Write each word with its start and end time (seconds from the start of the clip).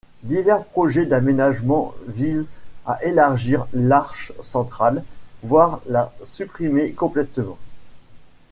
Divers 0.23 0.65
projets 0.65 1.05
d'aménagement 1.05 1.93
visent 2.07 2.49
à 2.87 2.97
élargir 3.05 3.67
l'arche 3.71 4.31
centrale, 4.41 5.03
voire 5.43 5.79
la 5.87 6.11
supprimer 6.23 6.93
complètement. 6.93 7.59